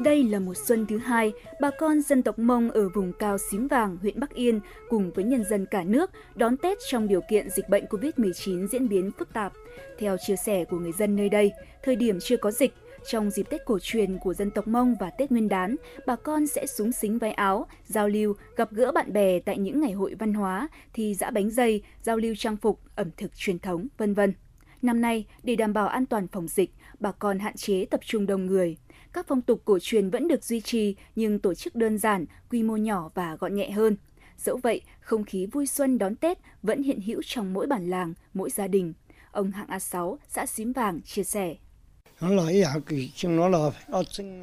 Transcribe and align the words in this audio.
Đây 0.00 0.24
là 0.24 0.38
một 0.38 0.54
xuân 0.56 0.86
thứ 0.86 0.98
hai, 0.98 1.32
bà 1.60 1.70
con 1.70 2.02
dân 2.02 2.22
tộc 2.22 2.38
Mông 2.38 2.70
ở 2.70 2.88
vùng 2.88 3.12
cao 3.18 3.38
Xín 3.50 3.66
Vàng, 3.66 3.96
huyện 4.02 4.20
Bắc 4.20 4.34
Yên 4.34 4.60
cùng 4.88 5.10
với 5.14 5.24
nhân 5.24 5.44
dân 5.44 5.66
cả 5.66 5.84
nước 5.84 6.10
đón 6.34 6.56
Tết 6.56 6.78
trong 6.90 7.08
điều 7.08 7.20
kiện 7.30 7.50
dịch 7.50 7.68
bệnh 7.68 7.84
COVID-19 7.84 8.66
diễn 8.66 8.88
biến 8.88 9.10
phức 9.18 9.32
tạp. 9.32 9.52
Theo 9.98 10.16
chia 10.26 10.36
sẻ 10.36 10.64
của 10.64 10.78
người 10.78 10.92
dân 10.92 11.16
nơi 11.16 11.28
đây, 11.28 11.52
thời 11.82 11.96
điểm 11.96 12.18
chưa 12.20 12.36
có 12.36 12.50
dịch, 12.50 12.72
trong 13.06 13.30
dịp 13.30 13.50
Tết 13.50 13.64
cổ 13.64 13.78
truyền 13.82 14.18
của 14.18 14.34
dân 14.34 14.50
tộc 14.50 14.68
Mông 14.68 14.94
và 15.00 15.10
Tết 15.10 15.30
Nguyên 15.32 15.48
đán, 15.48 15.76
bà 16.06 16.16
con 16.16 16.46
sẽ 16.46 16.66
súng 16.66 16.92
xính 16.92 17.18
váy 17.18 17.32
áo, 17.32 17.66
giao 17.84 18.08
lưu, 18.08 18.34
gặp 18.56 18.72
gỡ 18.72 18.92
bạn 18.92 19.12
bè 19.12 19.40
tại 19.40 19.58
những 19.58 19.80
ngày 19.80 19.92
hội 19.92 20.14
văn 20.18 20.34
hóa, 20.34 20.68
thi 20.92 21.14
dã 21.14 21.30
bánh 21.30 21.50
dày, 21.50 21.82
giao 22.02 22.16
lưu 22.16 22.34
trang 22.38 22.56
phục, 22.56 22.80
ẩm 22.94 23.10
thực 23.16 23.36
truyền 23.36 23.58
thống, 23.58 23.86
vân 23.98 24.14
vân. 24.14 24.34
Năm 24.82 25.00
nay, 25.00 25.26
để 25.42 25.56
đảm 25.56 25.72
bảo 25.72 25.88
an 25.88 26.06
toàn 26.06 26.28
phòng 26.28 26.48
dịch, 26.48 26.70
bà 27.00 27.12
con 27.12 27.38
hạn 27.38 27.56
chế 27.56 27.84
tập 27.84 28.00
trung 28.04 28.26
đông 28.26 28.46
người. 28.46 28.76
Các 29.12 29.26
phong 29.28 29.42
tục 29.42 29.62
cổ 29.64 29.78
truyền 29.82 30.10
vẫn 30.10 30.28
được 30.28 30.44
duy 30.44 30.60
trì 30.60 30.96
nhưng 31.16 31.38
tổ 31.38 31.54
chức 31.54 31.74
đơn 31.74 31.98
giản, 31.98 32.24
quy 32.50 32.62
mô 32.62 32.76
nhỏ 32.76 33.10
và 33.14 33.36
gọn 33.36 33.54
nhẹ 33.54 33.70
hơn. 33.70 33.96
Dẫu 34.36 34.56
vậy, 34.56 34.82
không 35.00 35.24
khí 35.24 35.46
vui 35.46 35.66
xuân 35.66 35.98
đón 35.98 36.16
Tết 36.16 36.38
vẫn 36.62 36.82
hiện 36.82 37.00
hữu 37.00 37.22
trong 37.24 37.52
mỗi 37.52 37.66
bản 37.66 37.90
làng, 37.90 38.14
mỗi 38.34 38.50
gia 38.50 38.68
đình. 38.68 38.92
Ông 39.30 39.50
Hạng 39.50 39.68
A6, 39.68 40.16
xã 40.28 40.46
Xím 40.46 40.72
Vàng 40.72 41.00
chia 41.02 41.24
sẻ. 41.24 41.56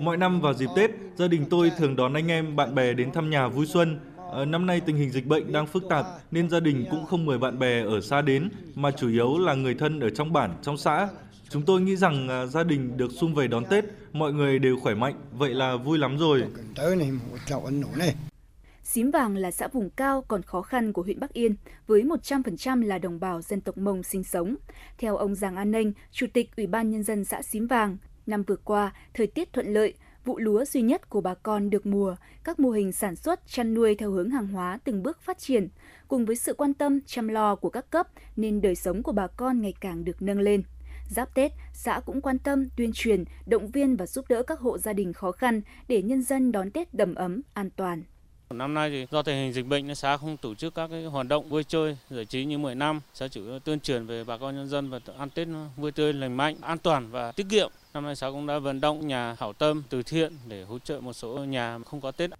Mọi 0.00 0.16
năm 0.16 0.40
vào 0.40 0.54
dịp 0.54 0.68
Tết, 0.76 0.90
gia 1.16 1.28
đình 1.28 1.44
tôi 1.50 1.70
thường 1.78 1.96
đón 1.96 2.14
anh 2.14 2.30
em, 2.30 2.56
bạn 2.56 2.74
bè 2.74 2.92
đến 2.92 3.12
thăm 3.12 3.30
nhà 3.30 3.48
vui 3.48 3.66
xuân. 3.66 4.00
Ờ, 4.32 4.44
năm 4.44 4.66
nay 4.66 4.80
tình 4.80 4.96
hình 4.96 5.10
dịch 5.10 5.26
bệnh 5.26 5.52
đang 5.52 5.66
phức 5.66 5.82
tạp 5.88 6.06
nên 6.30 6.50
gia 6.50 6.60
đình 6.60 6.86
cũng 6.90 7.06
không 7.06 7.26
mời 7.26 7.38
bạn 7.38 7.58
bè 7.58 7.82
ở 7.84 8.00
xa 8.00 8.22
đến 8.22 8.48
mà 8.74 8.90
chủ 8.90 9.08
yếu 9.08 9.38
là 9.38 9.54
người 9.54 9.74
thân 9.74 10.00
ở 10.00 10.10
trong 10.10 10.32
bản, 10.32 10.50
trong 10.62 10.76
xã. 10.76 11.08
Chúng 11.50 11.62
tôi 11.62 11.80
nghĩ 11.80 11.96
rằng 11.96 12.28
à, 12.28 12.46
gia 12.46 12.62
đình 12.62 12.96
được 12.96 13.10
sum 13.20 13.34
về 13.34 13.48
đón 13.48 13.64
Tết, 13.64 13.84
mọi 14.12 14.32
người 14.32 14.58
đều 14.58 14.76
khỏe 14.82 14.94
mạnh, 14.94 15.14
vậy 15.32 15.54
là 15.54 15.76
vui 15.76 15.98
lắm 15.98 16.18
rồi. 16.18 16.42
Xím 18.92 19.10
Vàng 19.10 19.36
là 19.36 19.50
xã 19.50 19.68
vùng 19.68 19.90
cao 19.90 20.24
còn 20.28 20.42
khó 20.42 20.62
khăn 20.62 20.92
của 20.92 21.02
huyện 21.02 21.20
Bắc 21.20 21.32
Yên, 21.32 21.56
với 21.86 22.02
100% 22.02 22.86
là 22.86 22.98
đồng 22.98 23.20
bào 23.20 23.42
dân 23.42 23.60
tộc 23.60 23.78
Mông 23.78 24.02
sinh 24.02 24.24
sống. 24.24 24.56
Theo 24.98 25.16
ông 25.16 25.34
Giàng 25.34 25.56
An 25.56 25.70
Ninh, 25.70 25.92
Chủ 26.12 26.26
tịch 26.32 26.56
Ủy 26.56 26.66
ban 26.66 26.90
Nhân 26.90 27.02
dân 27.02 27.24
xã 27.24 27.42
Xím 27.42 27.66
Vàng, 27.66 27.96
năm 28.26 28.42
vừa 28.42 28.56
qua, 28.56 28.92
thời 29.14 29.26
tiết 29.26 29.52
thuận 29.52 29.72
lợi, 29.72 29.94
vụ 30.24 30.38
lúa 30.38 30.64
duy 30.64 30.82
nhất 30.82 31.10
của 31.10 31.20
bà 31.20 31.34
con 31.34 31.70
được 31.70 31.86
mùa, 31.86 32.16
các 32.44 32.60
mô 32.60 32.70
hình 32.70 32.92
sản 32.92 33.16
xuất, 33.16 33.40
chăn 33.46 33.74
nuôi 33.74 33.94
theo 33.94 34.10
hướng 34.10 34.30
hàng 34.30 34.48
hóa 34.48 34.78
từng 34.84 35.02
bước 35.02 35.20
phát 35.20 35.38
triển, 35.38 35.68
cùng 36.08 36.24
với 36.24 36.36
sự 36.36 36.54
quan 36.54 36.74
tâm, 36.74 37.00
chăm 37.06 37.28
lo 37.28 37.54
của 37.56 37.70
các 37.70 37.90
cấp 37.90 38.08
nên 38.36 38.60
đời 38.60 38.74
sống 38.74 39.02
của 39.02 39.12
bà 39.12 39.26
con 39.26 39.60
ngày 39.60 39.74
càng 39.80 40.04
được 40.04 40.22
nâng 40.22 40.40
lên. 40.40 40.62
Giáp 41.10 41.34
Tết, 41.34 41.52
xã 41.72 42.00
cũng 42.06 42.20
quan 42.20 42.38
tâm, 42.38 42.68
tuyên 42.76 42.90
truyền, 42.94 43.24
động 43.46 43.70
viên 43.70 43.96
và 43.96 44.06
giúp 44.06 44.24
đỡ 44.28 44.42
các 44.42 44.60
hộ 44.60 44.78
gia 44.78 44.92
đình 44.92 45.12
khó 45.12 45.32
khăn 45.32 45.60
để 45.88 46.02
nhân 46.02 46.22
dân 46.22 46.52
đón 46.52 46.70
Tết 46.70 46.94
đầm 46.94 47.14
ấm, 47.14 47.42
an 47.54 47.70
toàn. 47.76 48.02
Năm 48.54 48.74
nay 48.74 48.90
thì 48.90 49.06
do 49.10 49.22
tình 49.22 49.36
hình 49.36 49.52
dịch 49.52 49.66
bệnh, 49.66 49.94
xã 49.94 50.16
không 50.16 50.36
tổ 50.36 50.54
chức 50.54 50.74
các 50.74 50.90
cái 50.90 51.04
hoạt 51.04 51.28
động 51.28 51.48
vui 51.48 51.64
chơi, 51.64 51.96
giải 52.10 52.24
trí 52.24 52.44
như 52.44 52.58
10 52.58 52.74
năm. 52.74 53.00
Xã 53.14 53.28
chủ 53.28 53.40
tuyên 53.64 53.80
truyền 53.80 54.06
về 54.06 54.24
bà 54.24 54.38
con 54.38 54.56
nhân 54.56 54.68
dân 54.68 54.90
và 54.90 55.00
ăn 55.18 55.30
Tết 55.30 55.48
vui 55.76 55.92
tươi, 55.92 56.12
lành 56.12 56.36
mạnh, 56.36 56.56
an 56.60 56.78
toàn 56.78 57.10
và 57.10 57.32
tiết 57.32 57.46
kiệm. 57.50 57.70
Năm 57.94 58.04
nay 58.04 58.16
xã 58.16 58.30
cũng 58.30 58.46
đã 58.46 58.58
vận 58.58 58.80
động 58.80 59.06
nhà 59.06 59.36
hảo 59.38 59.52
tâm, 59.52 59.82
từ 59.90 60.02
thiện 60.02 60.32
để 60.48 60.64
hỗ 60.64 60.78
trợ 60.78 61.00
một 61.00 61.12
số 61.12 61.38
nhà 61.38 61.78
không 61.86 62.00
có 62.00 62.10
Tết. 62.10 62.30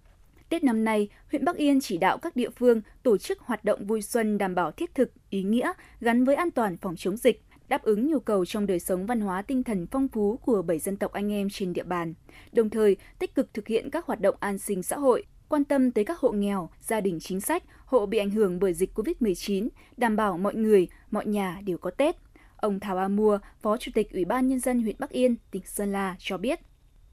Tết 0.49 0.63
năm 0.63 0.83
nay, 0.83 1.07
huyện 1.31 1.45
Bắc 1.45 1.55
Yên 1.55 1.81
chỉ 1.81 1.97
đạo 1.97 2.17
các 2.17 2.35
địa 2.35 2.49
phương 2.49 2.81
tổ 3.03 3.17
chức 3.17 3.39
hoạt 3.39 3.63
động 3.65 3.85
vui 3.85 4.01
xuân 4.01 4.37
đảm 4.37 4.55
bảo 4.55 4.71
thiết 4.71 4.95
thực, 4.95 5.11
ý 5.29 5.43
nghĩa, 5.43 5.71
gắn 5.99 6.25
với 6.25 6.35
an 6.35 6.51
toàn 6.51 6.77
phòng 6.77 6.95
chống 6.95 7.17
dịch, 7.17 7.43
đáp 7.67 7.83
ứng 7.83 8.11
nhu 8.11 8.19
cầu 8.19 8.45
trong 8.45 8.67
đời 8.67 8.79
sống 8.79 9.05
văn 9.05 9.21
hóa 9.21 9.41
tinh 9.41 9.63
thần 9.63 9.87
phong 9.91 10.07
phú 10.07 10.39
của 10.45 10.61
bảy 10.61 10.79
dân 10.79 10.97
tộc 10.97 11.11
anh 11.11 11.31
em 11.31 11.49
trên 11.49 11.73
địa 11.73 11.83
bàn, 11.83 12.13
đồng 12.51 12.69
thời 12.69 12.97
tích 13.19 13.35
cực 13.35 13.53
thực 13.53 13.67
hiện 13.67 13.89
các 13.89 14.05
hoạt 14.05 14.21
động 14.21 14.35
an 14.39 14.57
sinh 14.57 14.83
xã 14.83 14.97
hội, 14.97 15.23
quan 15.51 15.63
tâm 15.63 15.91
tới 15.91 16.05
các 16.05 16.19
hộ 16.19 16.31
nghèo, 16.31 16.69
gia 16.81 17.01
đình 17.01 17.19
chính 17.19 17.41
sách, 17.41 17.63
hộ 17.85 18.05
bị 18.05 18.17
ảnh 18.17 18.29
hưởng 18.29 18.59
bởi 18.59 18.73
dịch 18.73 18.89
COVID-19, 18.95 19.67
đảm 19.97 20.15
bảo 20.15 20.37
mọi 20.37 20.55
người, 20.55 20.87
mọi 21.11 21.25
nhà 21.25 21.59
đều 21.65 21.77
có 21.77 21.91
Tết. 21.91 22.15
Ông 22.55 22.79
Thảo 22.79 22.97
A 22.97 23.07
Mua, 23.07 23.39
Phó 23.61 23.77
Chủ 23.77 23.91
tịch 23.95 24.11
Ủy 24.13 24.25
ban 24.25 24.47
Nhân 24.47 24.59
dân 24.59 24.81
huyện 24.81 24.95
Bắc 24.99 25.09
Yên, 25.09 25.35
tỉnh 25.51 25.61
Sơn 25.65 25.91
La 25.91 26.15
cho 26.19 26.37
biết. 26.37 26.59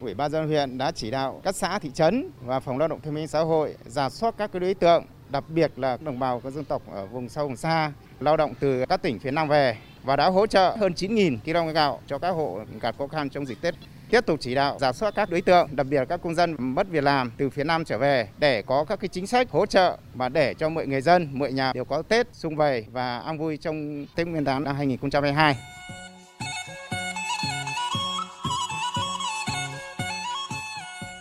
Ủy 0.01 0.15
ban 0.15 0.31
dân 0.31 0.47
huyện 0.47 0.79
đã 0.79 0.93
chỉ 0.93 1.11
đạo 1.11 1.41
các 1.45 1.57
xã 1.57 1.79
thị 1.79 1.91
trấn 1.95 2.31
và 2.45 2.61
phòng 2.61 2.79
lao 2.79 2.89
động 2.89 3.01
thương 3.01 3.15
minh 3.15 3.27
xã 3.27 3.41
hội 3.41 3.75
giả 3.87 4.11
soát 4.11 4.35
các 4.39 4.55
đối 4.55 4.75
tượng, 4.75 5.05
đặc 5.31 5.45
biệt 5.49 5.73
là 5.77 5.99
đồng 6.01 6.19
bào 6.19 6.41
các 6.41 6.51
dân 6.51 6.65
tộc 6.65 6.83
ở 6.91 7.07
vùng 7.07 7.29
sâu 7.29 7.47
vùng 7.47 7.57
xa, 7.57 7.93
lao 8.21 8.37
động 8.37 8.55
từ 8.61 8.85
các 8.89 9.03
tỉnh 9.03 9.19
phía 9.19 9.31
Nam 9.31 9.49
về 9.49 9.77
và 10.05 10.17
đã 10.17 10.31
hỗ 10.31 10.47
trợ 10.47 10.77
hơn 10.79 10.93
9.000 10.93 11.39
kg 11.45 11.75
gạo 11.75 12.01
cho 12.07 12.19
các 12.19 12.31
hộ 12.31 12.61
gặp 12.81 12.99
khó 12.99 13.07
khăn 13.07 13.31
trong 13.31 13.47
dịp 13.47 13.59
Tết. 13.61 13.75
Tiếp 14.11 14.27
tục 14.27 14.41
chỉ 14.41 14.55
đạo 14.55 14.79
giả 14.81 14.93
soát 14.93 15.15
các 15.15 15.31
đối 15.31 15.41
tượng, 15.41 15.69
đặc 15.73 15.87
biệt 15.91 15.99
là 15.99 16.05
các 16.05 16.21
công 16.23 16.35
dân 16.35 16.57
mất 16.59 16.89
việc 16.91 17.05
làm 17.05 17.31
từ 17.37 17.51
phía 17.51 17.65
Nam 17.65 17.85
trở 17.85 17.99
về 17.99 18.29
để 18.39 18.63
có 18.63 18.85
các 18.85 19.01
cái 19.01 19.09
chính 19.09 19.27
sách 19.27 19.51
hỗ 19.51 19.67
trợ 19.67 19.99
và 20.15 20.29
để 20.29 20.55
cho 20.55 20.69
mọi 20.69 20.87
người 20.87 21.01
dân, 21.01 21.29
mọi 21.33 21.53
nhà 21.53 21.73
đều 21.73 21.85
có 21.85 22.03
Tết 22.03 22.27
sung 22.33 22.57
vầy 22.57 22.87
và 22.93 23.19
an 23.19 23.39
vui 23.39 23.57
trong 23.57 24.07
Tết 24.15 24.27
Nguyên 24.27 24.45
đán 24.45 24.65
năm 24.65 24.77
2022. 24.77 25.57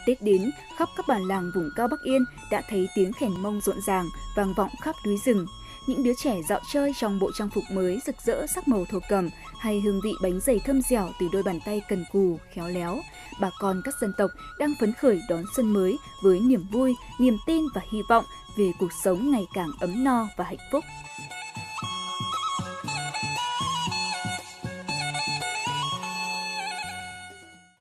Tết 0.06 0.22
đến, 0.22 0.52
khắp 0.78 0.90
các 0.98 1.06
bản 1.08 1.22
làng 1.22 1.52
vùng 1.56 1.69
cao 1.75 1.88
Bắc 1.88 2.02
Yên 2.04 2.25
đã 2.52 2.62
thấy 2.69 2.88
tiếng 2.96 3.14
khèn 3.14 3.31
mông 3.31 3.62
rộn 3.62 3.81
ràng, 3.88 4.06
vang 4.36 4.54
vọng 4.54 4.72
khắp 4.81 4.96
núi 5.06 5.18
rừng 5.25 5.46
những 5.88 6.03
đứa 6.03 6.14
trẻ 6.18 6.36
dạo 6.50 6.59
chơi 6.74 6.92
trong 7.00 7.20
bộ 7.20 7.31
trang 7.31 7.50
phục 7.50 7.64
mới 7.72 8.00
rực 8.06 8.16
rỡ 8.25 8.46
sắc 8.56 8.68
màu 8.68 8.86
thổ 8.86 9.00
cẩm 9.09 9.30
hay 9.59 9.80
hương 9.80 10.02
vị 10.03 10.12
bánh 10.22 10.40
dày 10.40 10.59
thơm 10.66 10.81
dẻo 10.81 11.09
từ 11.20 11.28
đôi 11.31 11.44
bàn 11.44 11.59
tay 11.66 11.81
cần 11.90 12.06
cù, 12.12 12.40
khéo 12.53 12.68
léo. 12.68 13.02
Bà 13.42 13.50
con 13.59 13.81
các 13.84 13.94
dân 14.02 14.14
tộc 14.18 14.31
đang 14.59 14.74
phấn 14.80 14.94
khởi 14.94 15.22
đón 15.30 15.44
xuân 15.56 15.74
mới 15.74 15.98
với 16.24 16.40
niềm 16.40 16.66
vui, 16.72 16.96
niềm 17.20 17.38
tin 17.46 17.66
và 17.75 17.81
hy 17.92 18.02
vọng 18.09 18.25
về 18.58 18.72
cuộc 18.80 18.92
sống 19.03 19.31
ngày 19.31 19.46
càng 19.53 19.70
ấm 19.80 20.03
no 20.03 20.28
và 20.38 20.44
hạnh 20.44 20.58
phúc. 20.72 20.84